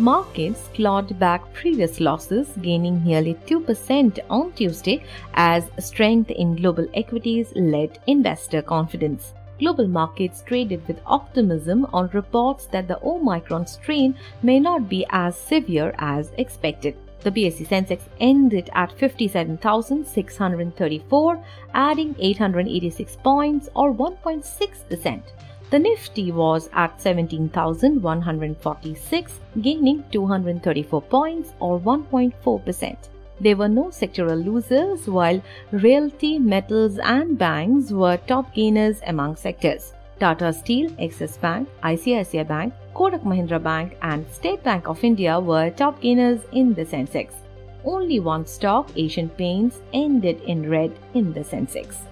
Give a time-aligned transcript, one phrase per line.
[0.00, 5.02] Markets clawed back previous losses, gaining nearly 2% on Tuesday
[5.34, 9.34] as strength in global equities led investor confidence.
[9.58, 15.36] Global markets traded with optimism on reports that the Omicron strain may not be as
[15.36, 16.94] severe as expected.
[17.24, 25.22] The BSE Sensex ended at 57,634, adding 886 points or 1.6%.
[25.70, 32.96] The Nifty was at 17,146, gaining 234 points or 1.4%.
[33.38, 39.92] There were no sectoral losers, while realty, metals, and banks were top gainers among sectors.
[40.18, 45.68] Tata Steel, Axis Bank, ICICI Bank, Kotak Mahindra Bank, and State Bank of India were
[45.70, 47.34] top gainers in the Sensex.
[47.84, 52.06] Only one stock, Asian Paints, ended in red in the Sensex.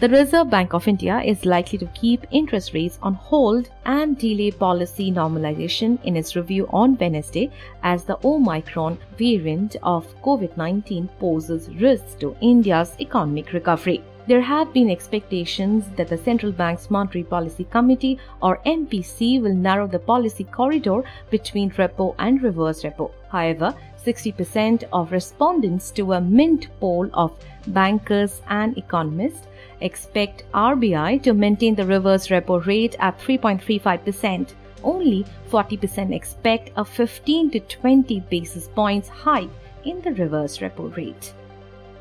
[0.00, 4.52] The Reserve Bank of India is likely to keep interest rates on hold and delay
[4.52, 7.50] policy normalization in its review on Wednesday
[7.82, 14.04] as the Omicron variant of COVID 19 poses risks to India's economic recovery.
[14.28, 19.86] There have been expectations that the Central Bank's Monetary Policy Committee or MPC will narrow
[19.86, 23.10] the policy corridor between repo and reverse repo.
[23.30, 27.32] However, 60% of respondents to a Mint poll of
[27.68, 29.46] bankers and economists
[29.80, 34.52] expect RBI to maintain the reverse repo rate at 3.35%.
[34.84, 39.48] Only 40% expect a 15 to 20 basis points hike
[39.84, 41.32] in the reverse repo rate.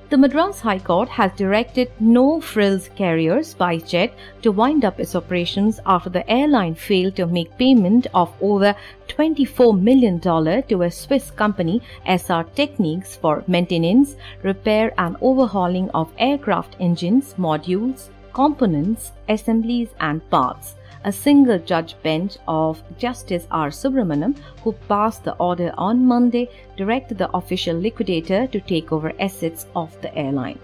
[0.09, 5.81] The Madras High Court has directed no frills carrier SpiceJet to wind up its operations
[5.85, 8.73] after the airline failed to make payment of over
[9.09, 16.77] $24 million to a Swiss company SR Technics for maintenance, repair and overhauling of aircraft
[16.79, 23.69] engines, modules, components, assemblies and parts a single judge bench of Justice R.
[23.69, 29.65] Subramaniam, who passed the order on Monday, directed the official liquidator to take over assets
[29.75, 30.59] of the airline.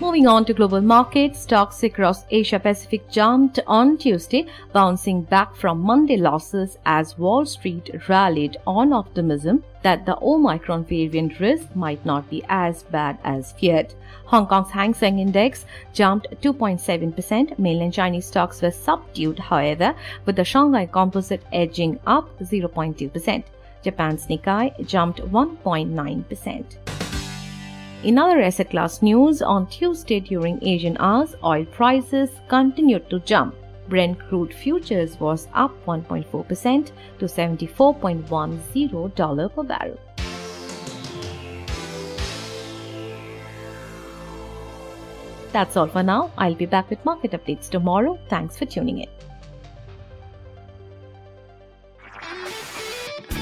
[0.00, 5.80] Moving on to global markets, stocks across Asia Pacific jumped on Tuesday, bouncing back from
[5.80, 12.30] Monday losses as Wall Street rallied on optimism that the Omicron variant risk might not
[12.30, 13.92] be as bad as feared.
[14.26, 17.58] Hong Kong's Hang Seng Index jumped 2.7%.
[17.58, 23.42] Mainland Chinese stocks were subdued, however, with the Shanghai Composite edging up 0.2%.
[23.82, 26.97] Japan's Nikkei jumped 1.9%.
[28.04, 33.56] In other asset class news, on Tuesday during Asian hours, oil prices continued to jump.
[33.88, 39.98] Brent crude futures was up 1.4% to $74.10 per barrel.
[45.50, 46.30] That's all for now.
[46.38, 48.16] I'll be back with market updates tomorrow.
[48.28, 49.08] Thanks for tuning in.